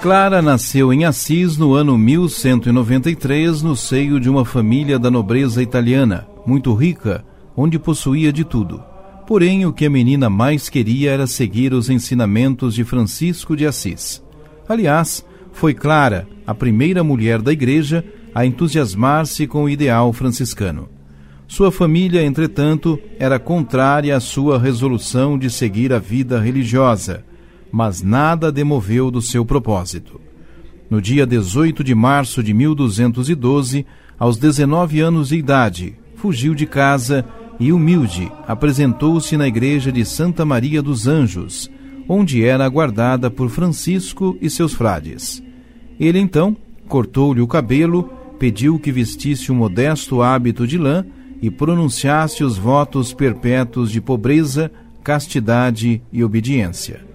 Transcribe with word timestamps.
Clara 0.00 0.40
nasceu 0.40 0.92
em 0.92 1.04
Assis 1.04 1.58
no 1.58 1.74
ano 1.74 1.98
1193, 1.98 3.62
no 3.62 3.74
seio 3.74 4.20
de 4.20 4.30
uma 4.30 4.44
família 4.44 4.96
da 4.96 5.10
nobreza 5.10 5.60
italiana, 5.60 6.24
muito 6.46 6.72
rica, 6.72 7.24
onde 7.56 7.80
possuía 7.80 8.32
de 8.32 8.44
tudo. 8.44 8.80
Porém, 9.26 9.66
o 9.66 9.72
que 9.72 9.86
a 9.86 9.90
menina 9.90 10.30
mais 10.30 10.68
queria 10.68 11.10
era 11.10 11.26
seguir 11.26 11.72
os 11.74 11.90
ensinamentos 11.90 12.76
de 12.76 12.84
Francisco 12.84 13.56
de 13.56 13.66
Assis. 13.66 14.22
Aliás, 14.68 15.26
foi 15.52 15.74
Clara, 15.74 16.28
a 16.46 16.54
primeira 16.54 17.02
mulher 17.02 17.42
da 17.42 17.52
igreja, 17.52 18.04
a 18.32 18.46
entusiasmar-se 18.46 19.48
com 19.48 19.64
o 19.64 19.68
ideal 19.68 20.12
franciscano. 20.12 20.88
Sua 21.48 21.72
família, 21.72 22.22
entretanto, 22.22 23.00
era 23.18 23.36
contrária 23.40 24.16
à 24.16 24.20
sua 24.20 24.60
resolução 24.60 25.36
de 25.36 25.50
seguir 25.50 25.92
a 25.92 25.98
vida 25.98 26.38
religiosa 26.38 27.24
mas 27.70 28.02
nada 28.02 28.50
demoveu 28.50 29.10
do 29.10 29.20
seu 29.20 29.44
propósito. 29.44 30.20
No 30.90 31.02
dia 31.02 31.26
18 31.26 31.84
de 31.84 31.94
março 31.94 32.42
de 32.42 32.54
1212, 32.54 33.84
aos 34.18 34.38
19 34.38 35.00
anos 35.00 35.28
de 35.28 35.36
idade, 35.36 35.94
fugiu 36.16 36.54
de 36.54 36.66
casa 36.66 37.24
e, 37.60 37.72
humilde, 37.72 38.30
apresentou-se 38.46 39.36
na 39.36 39.46
igreja 39.46 39.92
de 39.92 40.04
Santa 40.04 40.44
Maria 40.44 40.80
dos 40.80 41.06
Anjos, 41.06 41.70
onde 42.08 42.42
era 42.42 42.64
aguardada 42.64 43.30
por 43.30 43.50
Francisco 43.50 44.36
e 44.40 44.48
seus 44.48 44.72
frades. 44.72 45.42
Ele 46.00 46.18
então 46.18 46.56
cortou-lhe 46.88 47.40
o 47.40 47.46
cabelo, 47.46 48.10
pediu 48.38 48.78
que 48.78 48.90
vestisse 48.90 49.52
um 49.52 49.56
modesto 49.56 50.22
hábito 50.22 50.66
de 50.66 50.78
lã 50.78 51.04
e 51.42 51.50
pronunciasse 51.50 52.42
os 52.42 52.56
votos 52.56 53.12
perpétuos 53.12 53.90
de 53.90 54.00
pobreza, 54.00 54.70
castidade 55.04 56.00
e 56.12 56.24
obediência. 56.24 57.07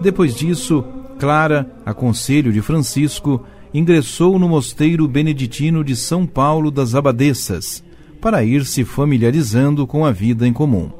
Depois 0.00 0.34
disso, 0.34 0.84
Clara, 1.18 1.70
a 1.84 1.94
conselho 1.94 2.52
de 2.52 2.60
Francisco, 2.60 3.44
ingressou 3.72 4.38
no 4.38 4.48
mosteiro 4.48 5.08
beneditino 5.08 5.82
de 5.82 5.96
São 5.96 6.26
Paulo 6.26 6.70
das 6.70 6.94
Abadesas, 6.94 7.82
para 8.20 8.44
ir 8.44 8.64
se 8.64 8.84
familiarizando 8.84 9.86
com 9.86 10.04
a 10.04 10.12
vida 10.12 10.46
em 10.46 10.52
comum. 10.52 10.90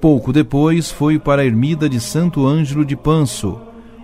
Pouco 0.00 0.32
depois 0.32 0.90
foi 0.90 1.18
para 1.18 1.42
a 1.42 1.46
ermida 1.46 1.88
de 1.88 2.00
Santo 2.00 2.46
Ângelo 2.46 2.84
de 2.84 2.96
Panso, 2.96 3.58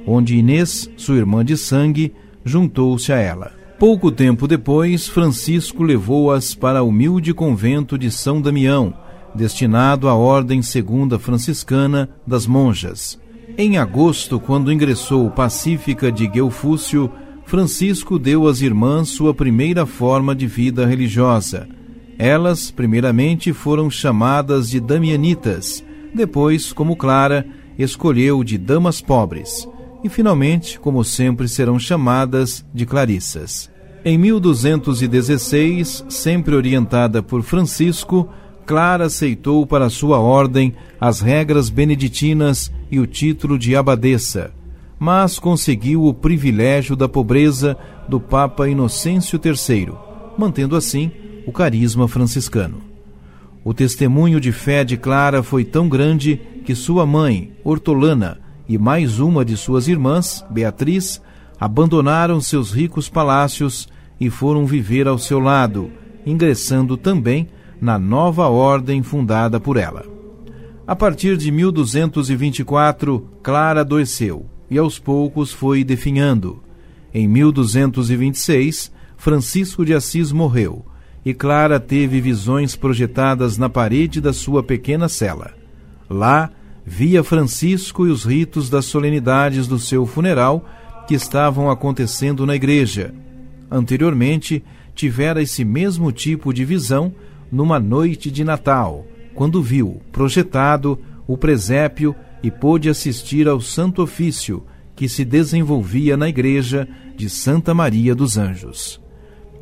onde 0.06 0.36
Inês, 0.36 0.88
sua 0.96 1.16
irmã 1.16 1.44
de 1.44 1.56
sangue, 1.56 2.12
juntou-se 2.44 3.12
a 3.12 3.16
ela. 3.16 3.52
Pouco 3.78 4.10
tempo 4.10 4.46
depois, 4.46 5.08
Francisco 5.08 5.82
levou-as 5.82 6.54
para 6.54 6.82
o 6.82 6.88
humilde 6.88 7.34
convento 7.34 7.98
de 7.98 8.10
São 8.10 8.40
Damião, 8.40 8.94
destinado 9.34 10.08
à 10.08 10.14
Ordem 10.14 10.62
Segunda 10.62 11.18
Franciscana 11.18 12.08
das 12.26 12.46
Monjas, 12.46 13.18
em 13.58 13.76
agosto, 13.76 14.40
quando 14.40 14.72
ingressou 14.72 15.30
pacífica 15.30 16.10
de 16.10 16.26
Guelfúcio, 16.26 17.10
Francisco 17.44 18.18
deu 18.18 18.46
às 18.46 18.62
irmãs 18.62 19.10
sua 19.10 19.34
primeira 19.34 19.84
forma 19.84 20.34
de 20.34 20.46
vida 20.46 20.86
religiosa. 20.86 21.68
Elas, 22.18 22.70
primeiramente, 22.70 23.52
foram 23.52 23.90
chamadas 23.90 24.70
de 24.70 24.80
Damianitas, 24.80 25.84
depois, 26.14 26.72
como 26.72 26.96
Clara, 26.96 27.46
escolheu 27.78 28.44
de 28.44 28.56
Damas 28.56 29.00
Pobres, 29.00 29.68
e 30.04 30.08
finalmente, 30.08 30.78
como 30.78 31.04
sempre, 31.04 31.48
serão 31.48 31.78
chamadas 31.78 32.64
de 32.72 32.86
Clarissas. 32.86 33.70
Em 34.04 34.18
1216, 34.18 36.04
sempre 36.08 36.54
orientada 36.54 37.22
por 37.22 37.42
Francisco, 37.42 38.28
Clara 38.72 39.04
aceitou 39.04 39.66
para 39.66 39.90
sua 39.90 40.18
ordem 40.18 40.72
as 40.98 41.20
regras 41.20 41.68
beneditinas 41.68 42.72
e 42.90 42.98
o 42.98 43.06
título 43.06 43.58
de 43.58 43.76
abadesa, 43.76 44.50
mas 44.98 45.38
conseguiu 45.38 46.06
o 46.06 46.14
privilégio 46.14 46.96
da 46.96 47.06
pobreza 47.06 47.76
do 48.08 48.18
Papa 48.18 48.66
Inocêncio 48.66 49.38
III, 49.44 49.92
mantendo 50.38 50.74
assim 50.74 51.10
o 51.46 51.52
carisma 51.52 52.08
franciscano. 52.08 52.78
O 53.62 53.74
testemunho 53.74 54.40
de 54.40 54.52
fé 54.52 54.84
de 54.84 54.96
Clara 54.96 55.42
foi 55.42 55.66
tão 55.66 55.86
grande 55.86 56.40
que 56.64 56.74
sua 56.74 57.04
mãe, 57.04 57.52
Hortolana, 57.62 58.40
e 58.66 58.78
mais 58.78 59.20
uma 59.20 59.44
de 59.44 59.54
suas 59.54 59.86
irmãs, 59.86 60.42
Beatriz, 60.48 61.20
abandonaram 61.60 62.40
seus 62.40 62.72
ricos 62.72 63.06
palácios 63.06 63.86
e 64.18 64.30
foram 64.30 64.64
viver 64.64 65.06
ao 65.06 65.18
seu 65.18 65.40
lado, 65.40 65.90
ingressando 66.24 66.96
também 66.96 67.50
na 67.82 67.98
nova 67.98 68.48
ordem 68.48 69.02
fundada 69.02 69.58
por 69.58 69.76
ela. 69.76 70.06
A 70.86 70.94
partir 70.94 71.36
de 71.36 71.50
1224, 71.50 73.28
Clara 73.42 73.80
adoeceu 73.80 74.46
e 74.70 74.78
aos 74.78 75.00
poucos 75.00 75.52
foi 75.52 75.82
definhando. 75.82 76.62
Em 77.12 77.26
1226, 77.26 78.92
Francisco 79.16 79.84
de 79.84 79.94
Assis 79.94 80.30
morreu 80.30 80.86
e 81.24 81.34
Clara 81.34 81.80
teve 81.80 82.20
visões 82.20 82.76
projetadas 82.76 83.58
na 83.58 83.68
parede 83.68 84.20
da 84.20 84.32
sua 84.32 84.62
pequena 84.62 85.08
cela. 85.08 85.50
Lá, 86.08 86.50
via 86.86 87.24
Francisco 87.24 88.06
e 88.06 88.10
os 88.10 88.24
ritos 88.24 88.70
das 88.70 88.84
solenidades 88.84 89.66
do 89.66 89.78
seu 89.80 90.06
funeral 90.06 90.64
que 91.08 91.14
estavam 91.14 91.68
acontecendo 91.68 92.46
na 92.46 92.54
igreja. 92.54 93.12
Anteriormente, 93.68 94.62
tivera 94.94 95.42
esse 95.42 95.64
mesmo 95.64 96.12
tipo 96.12 96.52
de 96.52 96.64
visão 96.64 97.12
numa 97.52 97.78
noite 97.78 98.30
de 98.30 98.42
Natal, 98.42 99.06
quando 99.34 99.62
viu 99.62 100.00
projetado 100.10 100.98
o 101.26 101.36
presépio 101.36 102.16
e 102.42 102.50
pôde 102.50 102.88
assistir 102.88 103.46
ao 103.46 103.60
Santo 103.60 104.02
Ofício 104.02 104.64
que 104.96 105.06
se 105.06 105.22
desenvolvia 105.22 106.16
na 106.16 106.28
igreja 106.28 106.88
de 107.14 107.28
Santa 107.28 107.74
Maria 107.74 108.14
dos 108.14 108.38
Anjos. 108.38 109.00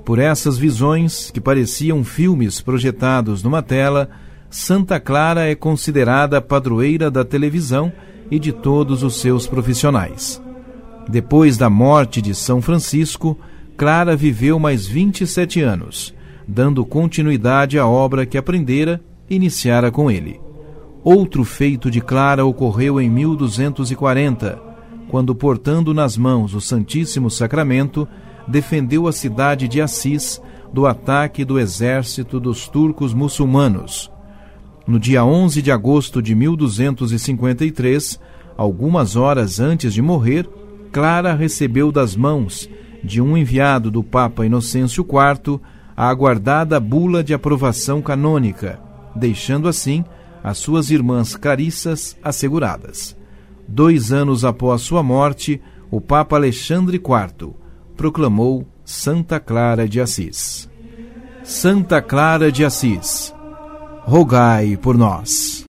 Por 0.04 0.18
essas 0.18 0.56
visões, 0.56 1.30
que 1.30 1.40
pareciam 1.40 2.04
filmes 2.04 2.60
projetados 2.60 3.42
numa 3.42 3.62
tela, 3.62 4.08
Santa 4.48 4.98
Clara 4.98 5.48
é 5.48 5.54
considerada 5.54 6.40
padroeira 6.40 7.10
da 7.10 7.24
televisão 7.24 7.92
e 8.30 8.38
de 8.38 8.52
todos 8.52 9.02
os 9.02 9.20
seus 9.20 9.46
profissionais. 9.46 10.40
Depois 11.08 11.56
da 11.56 11.68
morte 11.68 12.22
de 12.22 12.34
São 12.34 12.62
Francisco, 12.62 13.38
Clara 13.76 14.16
viveu 14.16 14.58
mais 14.58 14.86
27 14.86 15.60
anos 15.60 16.14
dando 16.50 16.84
continuidade 16.84 17.78
à 17.78 17.86
obra 17.86 18.26
que 18.26 18.36
aprendera 18.36 19.00
e 19.28 19.36
iniciara 19.36 19.90
com 19.90 20.10
ele. 20.10 20.40
Outro 21.04 21.44
feito 21.44 21.88
de 21.88 22.00
Clara 22.00 22.44
ocorreu 22.44 23.00
em 23.00 23.08
1240, 23.08 24.60
quando, 25.08 25.32
portando 25.34 25.94
nas 25.94 26.16
mãos 26.16 26.52
o 26.52 26.60
Santíssimo 26.60 27.30
Sacramento, 27.30 28.06
defendeu 28.48 29.06
a 29.06 29.12
cidade 29.12 29.68
de 29.68 29.80
Assis 29.80 30.42
do 30.72 30.86
ataque 30.86 31.44
do 31.44 31.58
exército 31.58 32.40
dos 32.40 32.66
turcos 32.68 33.14
muçulmanos. 33.14 34.10
No 34.86 34.98
dia 34.98 35.24
11 35.24 35.62
de 35.62 35.70
agosto 35.70 36.20
de 36.20 36.34
1253, 36.34 38.20
algumas 38.56 39.14
horas 39.14 39.60
antes 39.60 39.94
de 39.94 40.02
morrer, 40.02 40.48
Clara 40.90 41.32
recebeu 41.32 41.92
das 41.92 42.16
mãos 42.16 42.68
de 43.02 43.20
um 43.20 43.36
enviado 43.36 43.88
do 43.90 44.02
Papa 44.02 44.44
Inocêncio 44.44 45.06
IV 45.06 45.60
a 45.96 46.08
aguardada 46.08 46.78
bula 46.78 47.22
de 47.22 47.34
aprovação 47.34 48.00
canônica, 48.00 48.80
deixando 49.14 49.68
assim 49.68 50.04
as 50.42 50.58
suas 50.58 50.90
irmãs 50.90 51.36
Carissas 51.36 52.16
asseguradas. 52.22 53.16
Dois 53.66 54.12
anos 54.12 54.44
após 54.44 54.82
sua 54.82 55.02
morte, 55.02 55.60
o 55.90 56.00
Papa 56.00 56.36
Alexandre 56.36 56.96
IV 56.96 57.54
proclamou 57.96 58.66
Santa 58.84 59.38
Clara 59.38 59.88
de 59.88 60.00
Assis. 60.00 60.68
Santa 61.44 62.00
Clara 62.00 62.50
de 62.50 62.64
Assis, 62.64 63.34
rogai 64.04 64.76
por 64.76 64.96
nós. 64.96 65.50